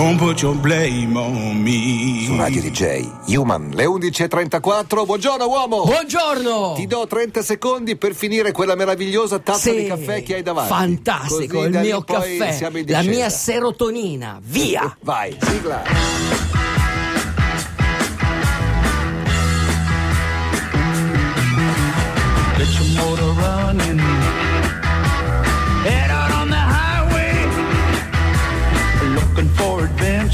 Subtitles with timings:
[0.00, 2.24] Don't put your blame on me.
[2.24, 5.04] Su Radio DJ, Human, le 11.34.
[5.04, 5.84] Buongiorno uomo!
[5.84, 6.72] Buongiorno!
[6.74, 10.72] Ti do 30 secondi per finire quella meravigliosa tazza Sì, di caffè che hai davanti.
[10.72, 14.40] Fantastico, Così il mio caffè, la mia serotonina.
[14.42, 14.96] Via!
[15.02, 15.82] Vai, sigla.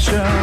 [0.07, 0.36] future.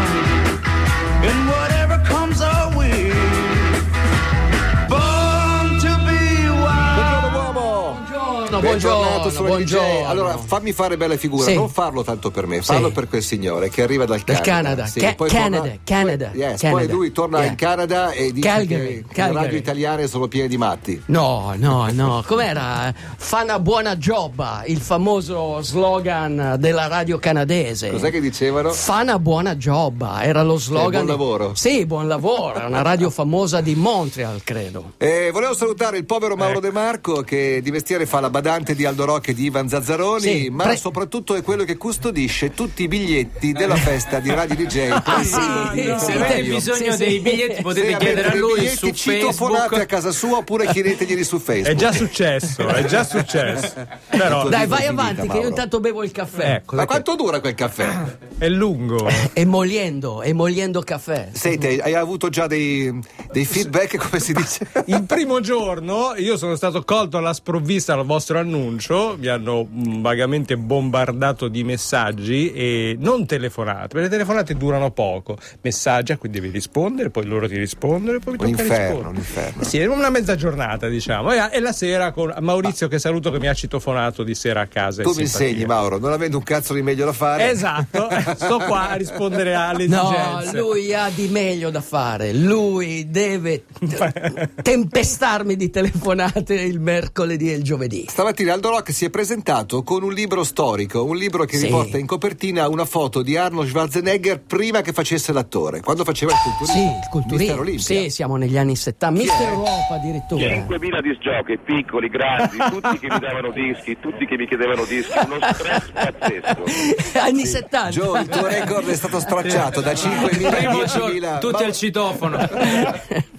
[8.64, 10.07] Buongiorno, buongiorno.
[10.09, 11.55] Allora, fammi fare bella figura, Sì.
[11.55, 12.93] non farlo tanto per me, fallo Sì.
[12.95, 14.43] per quel signore che arriva dal Canada.
[14.45, 14.91] Canada.
[14.95, 16.81] Ca- poi Canada, torna- Canada, poi- yes, Canada.
[16.86, 17.49] poi lui torna Yeah.
[17.50, 21.03] in Canada e dice Calgary, che le radio italiane sono piene di matti.
[21.07, 22.93] No, no, no, com'era?
[23.17, 27.91] Fa una buona job, il famoso slogan della radio canadese.
[27.91, 28.71] Cos'è che dicevano?
[28.72, 30.91] Fa una buona job, era lo slogan.
[30.91, 31.53] buon lavoro.
[31.55, 34.92] Sì, buon lavoro, è una radio famosa di Montreal, credo.
[34.97, 38.84] Eh, volevo salutare il povero Mauro De Marco che di mestiere fa la badante di
[38.84, 42.84] Aldo Rock e di Ivan Zazzaroni, Sì, ma pre- soprattutto è quello che custodisce tutti
[42.84, 44.83] i biglietti della festa di Radio DJ.
[45.05, 45.98] Ah, sì, no.
[45.98, 49.86] Se avete bisogno Sì, dei biglietti potete chiedere a lui biglietti, su citofonate a Facebook.
[49.86, 51.72] casa sua oppure chiedeteglieli su Facebook.
[51.72, 53.72] È già successo, è già successo.
[54.10, 56.55] Però Dai, vai finita, avanti, che io intanto bevo il caffè.
[56.55, 57.88] ecco, Ma quanto dura quel caffè?
[58.38, 59.08] è lungo.
[59.32, 61.28] Emoliendo, emoliendo caffè.
[61.32, 62.97] Senti, hai avuto già dei,
[63.32, 64.66] dei feedback, come si dice?
[64.86, 70.00] Il primo giorno io sono stato colto alla sprovvista al vostro annuncio, mi hanno mm,
[70.03, 75.37] vagamente bombardato di messaggi e non telefonate, perché le telefonate durano poco.
[75.62, 78.84] Messaggi a cui devi rispondere, poi loro ti rispondono e poi mi Un tocca inferno,
[78.84, 79.09] rispondere.
[79.09, 79.62] un inferno.
[79.62, 81.33] Eh Sì, è una mezza giornata, diciamo.
[81.33, 84.67] E, e la sera con Maurizio che saluto che mi ha citofonato di sera a
[84.67, 85.03] casa.
[85.03, 85.47] Tu mi simpatia.
[85.48, 87.50] insegni, Mauro, non avendo un cazzo di meglio da fare.
[87.50, 90.59] Esatto, sto qua a rispondere alle No, esigenze.
[90.59, 92.33] lui ha di meglio da fare.
[92.33, 98.06] Lui deve t- tempestarmi di telefonate il mercoledì e il giovedì.
[98.09, 101.67] Stamattina Aldo Rock si è presentato con un libro storico, un libro che Sì.
[101.67, 106.39] riporta in copertina una foto di Arnold Schwarzenegger prima che facesse l'attore, quando faceva il
[106.43, 106.72] culturista.
[106.75, 107.95] Sì, il culturista.
[107.95, 109.21] Sì, siamo negli anni 70.
[109.21, 109.50] Chi Mister è?
[109.53, 110.45] Europa addirittura.
[110.45, 115.39] 5.000 disgiochi, piccoli, grandi, tutti che mi davano dischi, tutti che mi chiedevano dischi, uno
[115.53, 117.19] stress pazzesco.
[117.21, 117.89] anni 70.
[117.91, 120.87] Joe, il tuo record è stato stracciato da 5.000 a Primo 10.000.
[120.87, 122.49] giorno, tutti Ma- al citofono.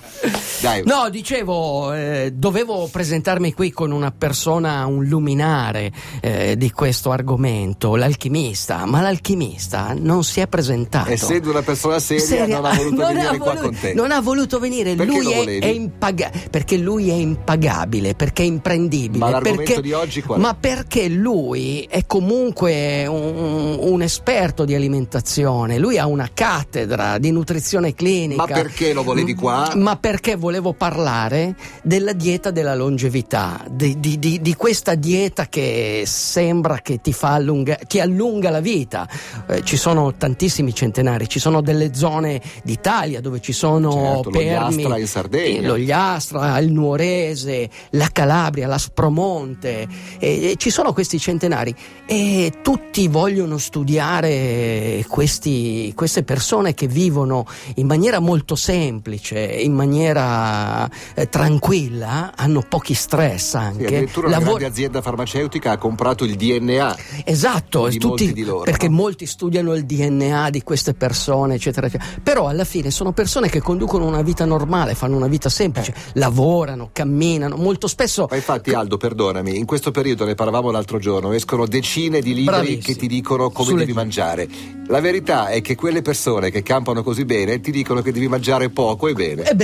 [0.62, 5.92] Dai, No, dicevo, eh, dovevo presentarmi qui con una persona, un luminare
[6.22, 11.10] eh, di questo argomento, l'alchimista, ma l'alchimista non si è presentato.
[11.12, 13.94] essendo una persona seria, Seria- non ha voluto non venire ha qua volu- con te.
[13.94, 18.46] Non ha voluto venire, Perché lui è, è impaga- perché lui è impagabile, perché è
[18.46, 19.20] imprendibile.
[19.20, 20.42] Ma l'argomento perché- di oggi qual è?
[20.42, 27.32] Ma perché lui è comunque un, un esperto di alimentazione, lui ha una cattedra di
[27.32, 28.46] nutrizione clinica.
[28.46, 29.72] Ma perché lo volevi qua?
[29.76, 36.06] Ma perché volevo parlare della dieta della longevità, di, di- di- di questa dieta che
[36.08, 39.08] sembra che ti fa allunga, che allunga la vita.
[39.48, 44.82] Eh, ci sono tantissimi centenari, ci sono delle zone d'Italia dove ci sono Certo, permi,
[44.82, 45.68] l'Ogliastra in Sardegna.
[45.68, 49.88] l'Ogliastra, il Nuorese, la Calabria, l'Aspromonte,
[50.18, 51.72] e, e ci sono questi centenari
[52.08, 57.46] e tutti vogliono studiare questi- queste persone che vivono
[57.76, 63.86] in maniera molto semplice, in maniera eh, tranquilla, hanno pochi stress Sì, anche.
[63.86, 66.98] addirittura una lavor- grande azienda farmaceutica ha comprato il DNA.
[67.24, 68.96] Esatto, di tutti- molti di loro, perché no?
[68.96, 72.10] molti studiano il DNA di queste persone, eccetera, eccetera.
[72.22, 76.90] Però alla fine sono persone che conducono una vita normale, fanno una vita semplice, lavorano,
[76.92, 78.28] camminano, molto spesso.
[78.30, 82.44] Ma infatti, Aldo, perdonami, in questo periodo ne parlavamo l'altro giorno, escono decine di libri
[82.46, 82.82] Bravissimo.
[82.82, 84.48] che ti dicono come Sulle devi mangiare.
[84.88, 88.70] La verità è che quelle persone che campano così bene ti dicono che devi mangiare
[88.70, 89.44] poco e bene.
[89.44, 89.56] Poco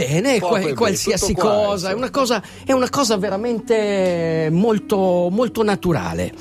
[0.48, 4.81] qua- e bene, qualsiasi tutto qua, cosa, è una cosa, è una cosa veramente molto,
[4.88, 6.34] molto naturale.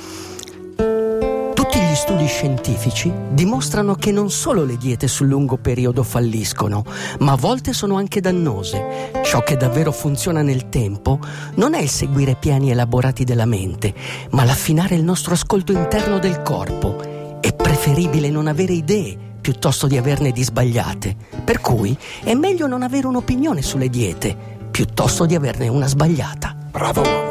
[1.55, 6.85] Tutti gli studi scientifici dimostrano che non solo le diete sul lungo periodo falliscono,
[7.21, 9.13] ma a volte sono anche dannose.
[9.23, 11.19] Ciò che davvero funziona nel tempo
[11.57, 13.95] non è il seguire piani elaborati della mente,
[14.31, 17.39] ma l'affinare il nostro ascolto interno del corpo.
[17.41, 21.17] È preferibile non avere idee piuttosto di averne di sbagliate.
[21.45, 26.57] Per cui è meglio non avere un'opinione sulle diete piuttosto di averne una sbagliata.
[26.71, 27.30] Bravo.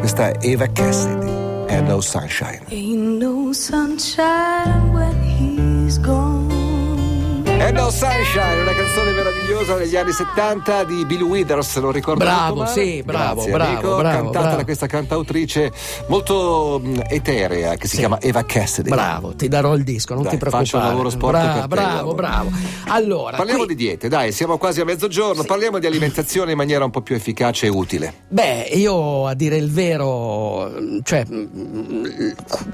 [0.00, 1.30] Questa è Eva Cassidy
[1.68, 2.60] e No Sunshine.
[2.70, 6.59] Ain't no sunshine when he's gone.
[7.60, 12.64] And No Sunshine, una canzone meravigliosa degli anni 70 di Bill Withers, lo ricordo Bravo,
[12.64, 14.56] sì, bravo, Grazie, bravo, Enrico, bravo, cantata bravo.
[14.56, 15.70] da questa cantautrice
[16.08, 17.98] molto eterea che si Sì.
[17.98, 18.88] chiama Eva Cassidy.
[18.88, 20.66] Bravo, ti darò il disco, non Dai, ti preoccupare.
[20.70, 22.50] faccio un lavoro sporco Bra- per te, bravo, bravo.
[22.86, 26.82] Allora, Parliamo qui- di diete, dai, siamo quasi a mezzogiorno, parliamo di alimentazione in maniera
[26.84, 28.14] un po' più efficace e utile.
[28.28, 30.72] Beh, io a dire il vero,
[31.02, 31.26] cioè,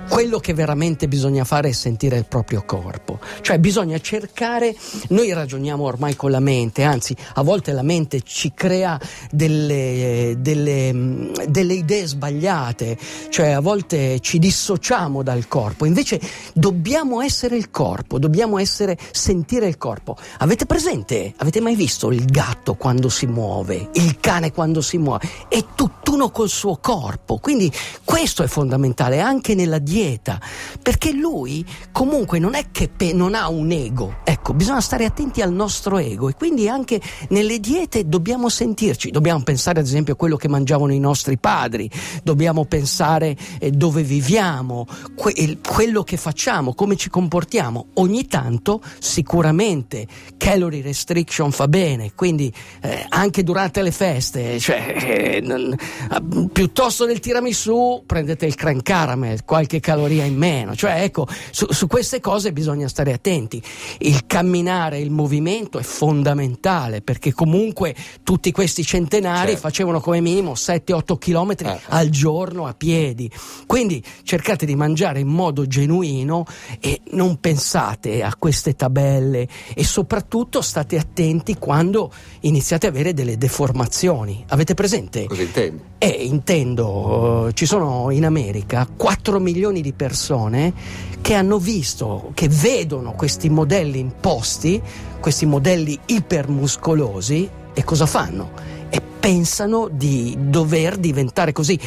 [0.09, 3.19] quello che veramente bisogna fare è sentire il proprio corpo.
[3.41, 4.75] Cioè, bisogna cercare,
[5.09, 8.99] noi ragioniamo ormai con la mente, anzi, a volte la mente ci crea
[9.31, 12.99] delle, delle, mm, delle idee sbagliate,
[13.31, 15.85] cioè a volte ci dissociamo dal corpo.
[15.85, 16.21] Invece
[16.53, 20.17] dobbiamo essere il corpo, dobbiamo essere, sentire il corpo.
[20.39, 25.29] Avete presente, avete mai visto il gatto quando si muove, il cane quando si muove?
[25.49, 27.39] È tutt'uno col suo corpo.
[27.39, 27.73] Quindi
[28.05, 30.41] questo è fondamentale anche nella dieta,
[30.83, 34.17] perché lui comunque non è che pe- non ha un ego.
[34.25, 39.43] Ecco, bisogna stare attenti al nostro ego e quindi anche nelle diete dobbiamo sentirci, dobbiamo
[39.43, 41.91] pensare ad esempio a quello che mangiavano i nostri padri,
[42.23, 47.87] dobbiamo pensare eh, dove viviamo, que- quello che facciamo, come ci comportiamo.
[47.95, 52.53] Ogni tanto sicuramente calorie restriction fa bene, quindi
[52.83, 55.75] eh, anche durante le feste, cioè, eh, non-
[56.09, 56.23] ah,
[56.53, 61.87] piuttosto del tiramisù prendete il cran caramel, qualche caloria in meno, cioè ecco, su, su
[61.87, 63.63] queste cose bisogna stare attenti.
[63.99, 64.55] Il camminare,
[64.99, 69.61] il movimento è fondamentale perché comunque tutti questi centenari Certo.
[69.61, 71.81] facevano come minimo 7-8 km Eh.
[71.89, 73.31] al giorno a piedi.
[73.67, 76.45] Quindi cercate di mangiare in modo genuino
[76.81, 82.11] e non pensate a queste tabelle e soprattutto state attenti quando
[82.41, 84.45] iniziate ad avere delle deformazioni.
[84.49, 85.27] Avete presente?
[85.27, 85.83] Cosa intendi?
[85.99, 90.73] Eh, intendo, eh, ci sono in America 4 milioni di persone
[91.21, 93.99] che hanno visto, che vedono questi modelli
[94.37, 94.81] imposti,
[95.19, 98.51] questi modelli ipermuscolosi e cosa fanno?
[98.91, 101.79] E pensano di dover diventare così.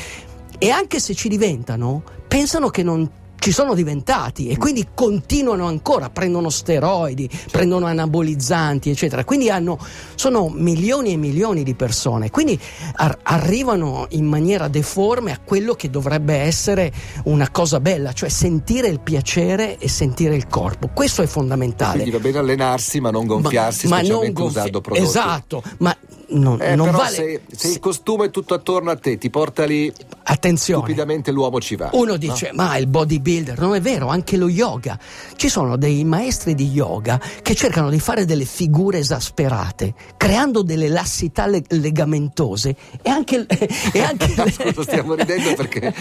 [0.58, 6.10] E anche se ci diventano, pensano che non ci sono diventati e quindi continuano ancora,
[6.10, 9.24] prendono steroidi, prendono anabolizzanti, eccetera.
[9.24, 9.78] Quindi hanno,
[10.16, 12.30] sono milioni e milioni di persone.
[12.30, 12.60] Quindi
[12.96, 16.92] ar- arrivano in maniera deforme a quello che dovrebbe essere
[17.26, 20.90] una cosa bella, cioè sentire il piacere e sentire il corpo.
[20.94, 21.94] Questo è fondamentale.
[21.94, 25.06] Quindi va bene allenarsi ma non gonfiarsi, Ma- ma non gonfi- usando prodotti.
[25.06, 25.96] Esatto, ma
[26.32, 27.16] non, Eh, non però vale.
[27.16, 29.92] se, se se- il costume è tutto attorno a te, ti porta lì,
[30.32, 30.84] attenzione.
[30.84, 31.90] stupidamente l'uomo ci va.
[31.94, 34.98] Uno dice, ma il bodybuilder, non è vero, anche lo yoga.
[35.36, 40.88] Ci sono dei maestri di yoga che cercano di fare delle figure esasperate, creando delle
[40.88, 43.46] lassità le- legamentose e anche...
[43.92, 45.94] E anche No, scusa, stiamo ridendo perché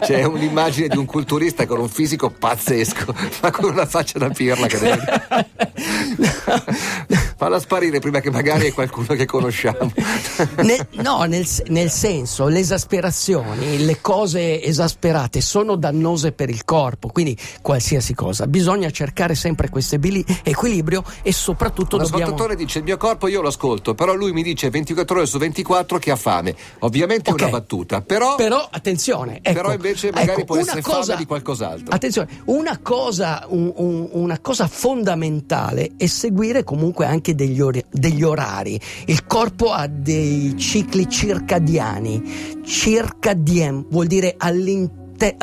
[0.00, 4.66] c'è un'immagine di un culturista con un fisico pazzesco, ma con una faccia da pirla
[4.66, 5.26] che deve...
[7.36, 9.92] Falla sparire prima che magari è qualcuno che conosciamo.
[10.62, 17.08] Nel- no, nel, nel senso, le esasperazioni, le cose esasperate sono dannose per il corpo,
[17.08, 18.46] quindi qualsiasi cosa.
[18.46, 19.96] Bisogna cercare sempre questo
[20.42, 22.54] equilibrio e soprattutto Un dobbiamo...
[22.54, 25.98] dice il mio corpo io lo ascolto, però lui mi dice 24 ore su 24
[25.98, 26.54] che ha fame.
[26.80, 27.40] Ovviamente è Ok.
[27.40, 31.26] una battuta, però, Però attenzione, ecco, però invece magari ecco, può essere cosa- fame di
[31.26, 31.94] qualcos'altro.
[31.94, 38.22] Attenzione, una cosa, un- un- una cosa fondamentale è seguire comunque anche degli, ori- degli
[38.22, 38.78] orari.
[39.06, 42.62] Il corpo ha dei cicli circadiani.
[43.54, 45.36] Circadiem vuol dire all'inte-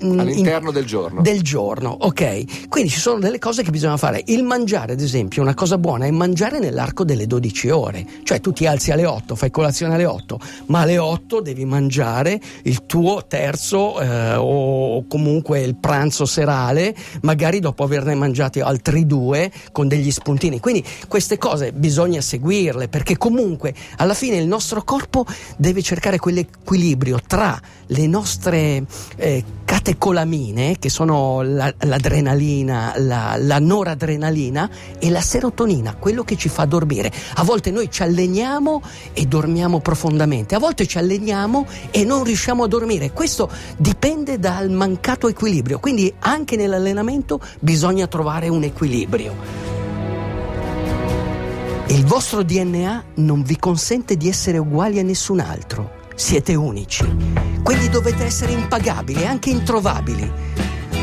[0.00, 1.20] all'in- All'interno del giorno.
[1.22, 2.68] del giorno, ok?
[2.68, 4.22] Quindi ci sono delle cose che bisogna fare.
[4.26, 8.06] Il mangiare, ad esempio, una cosa buona è mangiare nell'arco delle 12 ore.
[8.22, 12.40] Cioè tu ti alzi alle 8, fai colazione alle 8, ma alle 8 devi mangiare
[12.62, 19.50] il tuo terzo eh, o comunque il pranzo serale, magari dopo averne mangiati altri due
[19.72, 20.60] con degli spuntini.
[20.60, 25.24] Quindi queste cose bisogna seguirle perché comunque alla fine il nostro corpo
[25.56, 28.84] deve cercare quell'equilibrio tra le nostre
[29.16, 29.44] eh,
[29.88, 34.68] catecolamine, che sono la- l'adrenalina, la, la noradrenalina
[34.98, 37.10] e la serotonina, quello che ci fa dormire.
[37.36, 38.82] A volte noi ci alleniamo
[39.14, 43.12] e dormiamo profondamente, a volte ci alleniamo e non riusciamo a dormire.
[43.12, 49.34] Questo dipende dal mancato equilibrio, quindi anche nell'allenamento bisogna trovare un equilibrio.
[51.86, 55.92] Il vostro DNA non vi consente di essere uguali a nessun altro.
[56.14, 57.47] Siete unici.
[57.62, 60.30] Quindi dovete essere impagabili e anche introvabili.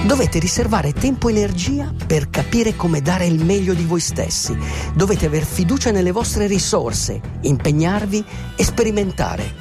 [0.06, 4.56] Dovete riservare tempo e energia per capire come dare il meglio di voi stessi.
[4.94, 8.24] Dovete aver fiducia nelle vostre risorse, impegnarvi
[8.56, 9.54] e sperimentare.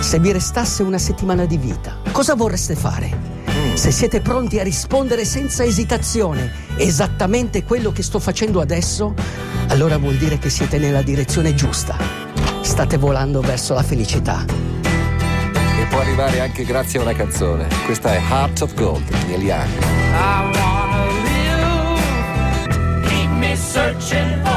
[0.00, 3.36] Se vi restasse una settimana di vita, cosa vorreste fare?
[3.74, 9.14] Se siete pronti a rispondere senza esitazione esattamente quello che sto facendo adesso,
[9.68, 11.96] allora vuol dire che siete nella direzione giusta.
[12.60, 14.67] State volando verso la felicità.
[15.90, 17.66] Può arrivare anche grazie a una canzone.
[17.84, 19.68] Questa è Heart of Gold, Neil Young.
[20.12, 23.08] I wanna live.
[23.08, 24.47] Keep me searching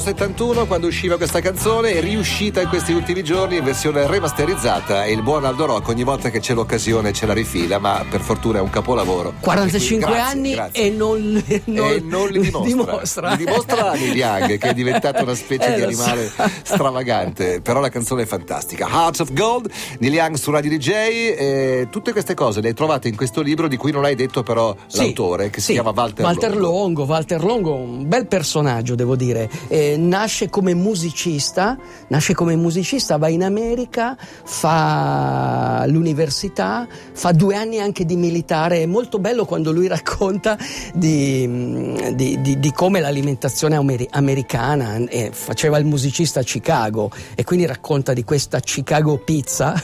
[0.00, 5.12] 1971 quando usciva questa canzone è riuscita in questi ultimi giorni in versione remasterizzata e
[5.12, 8.58] il buon Aldo Rocco ogni volta che c'è l'occasione ce la rifila ma per fortuna
[8.58, 10.82] è un capolavoro 45 Grazie, anni grazie.
[10.84, 15.34] e non, non- e non li dimostra, Li dimostra Neil Young che è diventato una
[15.34, 16.42] specie Eh, di animale so.
[16.62, 21.86] stravagante però la canzone è fantastica Hearts of Gold Neil Young su Radio DJ eh,
[21.90, 24.76] tutte queste cose le hai trovate in questo libro di cui non hai detto però
[24.88, 27.04] Sì, l'autore che si sì, chiama Walter, Walter Longo.
[27.04, 29.48] Walter Longo, un bel personaggio, devo dire.
[29.68, 31.76] Eh, nasce come musicista,
[32.08, 38.82] nasce come musicista, va in America, fa l'università, fa due anni anche di militare.
[38.82, 40.56] È molto bello quando lui racconta
[40.94, 47.10] di, mh, di- di- di come l'alimentazione ameri- americana eh, faceva il musicista a Chicago
[47.34, 49.74] e quindi racconta di questa Chicago pizza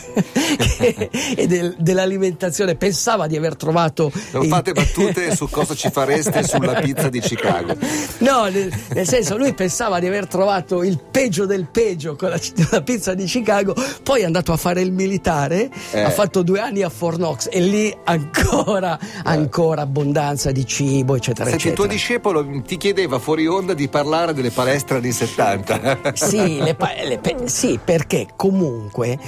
[0.79, 2.75] che- e del- dell'alimentazione.
[2.77, 7.21] Pensava di aver trovato non il- fate battute su cosa ci fareste sulla pizza di
[7.21, 7.77] Chicago
[8.19, 12.39] No, nel, nel senso, lui pensava di aver trovato il peggio del peggio con la,
[12.71, 16.01] la pizza di Chicago, poi è andato a fare il militare, Eh.
[16.03, 21.49] ha fatto due anni a Fort Knox e lì ancora, ancora abbondanza di cibo, eccetera,
[21.51, 22.01] Senti, il tuo eccetera.
[22.33, 27.19] discepolo ti chiedeva fuori onda di parlare delle palestre anni 70 Sì, le pa- le
[27.19, 29.19] pe- sì, perché comunque,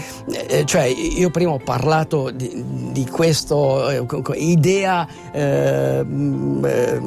[0.49, 4.07] eh, cioè io prima ho parlato di, di questo eh,
[4.39, 7.01] idea eh, mh, eh,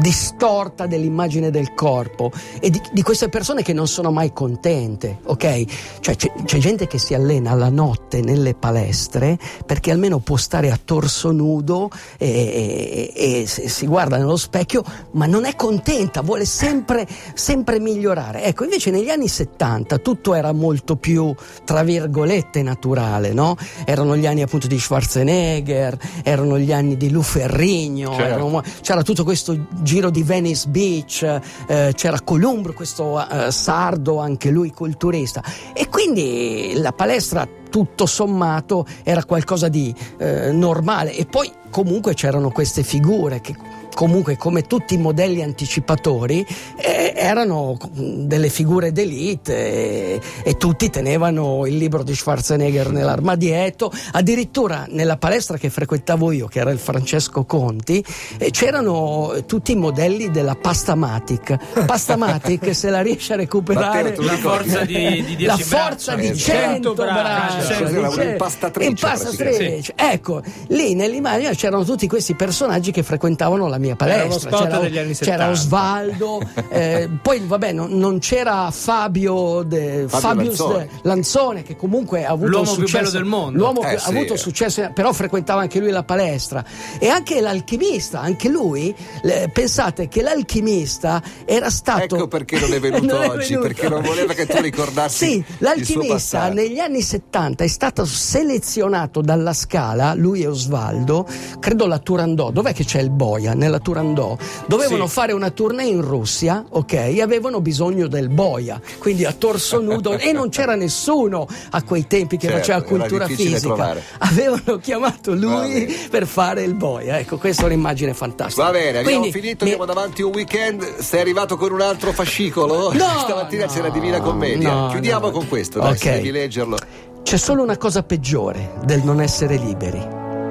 [0.00, 2.30] distorta dell'immagine del corpo
[2.60, 5.64] e di, di queste persone che non sono mai contente, ok?
[5.98, 9.36] Cioè c'è, c'è gente che si allena la notte nelle palestre
[9.66, 14.84] perché almeno può stare a torso nudo e, e- e si guarda nello specchio,
[15.14, 18.44] ma non è contenta, vuole sempre, sempre migliorare.
[18.44, 21.34] Ecco, invece negli anni 70 tutto era molto più,
[21.64, 23.56] tra virgolette, naturale, no?
[23.84, 28.22] Erano gli anni appunto di Schwarzenegger, erano gli anni di Lou Ferrigno, Certo.
[28.22, 34.50] erano- c'era tutto questo giro di Venice Beach, eh, c'era Columbro, questo eh, sardo, anche
[34.50, 35.42] lui culturista.
[35.72, 42.52] E quindi la palestra tutto sommato era qualcosa di eh, normale e poi comunque c'erano
[42.52, 43.52] queste figure che
[43.94, 46.44] comunque come tutti i modelli anticipatori
[46.76, 54.86] eh, erano delle figure d'elite e, e tutti tenevano il libro di Schwarzenegger nell'armadietto addirittura
[54.88, 58.04] nella palestra che frequentavo io che era il Francesco Conti
[58.38, 64.84] eh, c'erano tutti i modelli della Pastamatic Pastamatic se la riesce a recuperare La forza
[64.84, 65.78] di, di 10 la braccia.
[65.86, 66.58] forza di Esatto.
[66.58, 67.63] 100 braccia.
[67.64, 69.44] Cioè, un'impastatrice, impastatrice.
[69.44, 69.92] praticamente.
[69.96, 74.62] ecco lì nell'immagine c'erano tutti questi personaggi che frequentavano la mia Era uno palestra spot
[74.66, 75.50] c'era, degli anni c'era 70.
[75.50, 76.40] Osvaldo
[76.70, 80.78] eh, poi vabbè non, non c'era Fabio, de- Fabio Lanzone.
[80.78, 83.58] de- Lanzone che comunque ha avuto L'uomo un più successo bello del mondo.
[83.58, 84.06] l'uomo Eh, che sì.
[84.06, 86.64] ha avuto successo però frequentava anche lui la palestra
[86.98, 92.80] e anche l'alchimista anche lui le- pensate che l'alchimista era stato Ecco perché non è
[92.80, 97.53] venuto oggi, perché non voleva che tu ricordassi sì, il suo l'alchimista negli anni 70
[97.62, 101.26] è stato selezionato dalla Scala, lui e Osvaldo,
[101.60, 103.54] credo la Turandot, dov'è che c'è il boia?
[103.54, 104.40] Nella Turandot.
[104.66, 105.12] Dovevano Sì.
[105.12, 110.32] fare una tournée in Russia, ok, avevano bisogno del boia, quindi a torso nudo e
[110.32, 113.58] non c'era nessuno a quei tempi che Certo, faceva cultura fisica.
[113.60, 114.02] trovare.
[114.18, 117.18] Avevano chiamato lui per fare il boia.
[117.18, 118.64] Ecco, questa è un'immagine fantastica.
[118.64, 120.98] Va bene, abbiamo Quindi, finito, mi- andiamo davanti un weekend.
[120.98, 122.92] Sei arrivato con un altro fascicolo?
[122.92, 124.72] No, Stamattina no, c'è la Divina Commedia.
[124.72, 125.32] no, Chiudiamo no.
[125.32, 125.98] con questo, dai, Ok.
[125.98, 126.76] se devi leggerlo.
[127.24, 129.98] C'è solo una cosa peggiore del non essere liberi.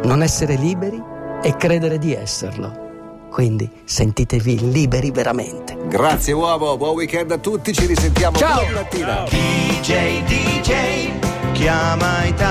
[0.06, 1.00] Non essere liberi
[1.44, 3.28] e credere di esserlo.
[3.30, 5.78] Quindi sentitevi liberi veramente.
[5.88, 8.56] Grazie uomo, buon weekend a tutti, ci risentiamo Ciao.
[8.56, 9.24] domani mattina.
[9.30, 12.34] DJ, DJ, chiama Italia.